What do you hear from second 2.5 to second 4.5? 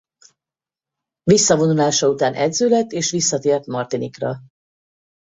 lett és visszatért Martiniquera.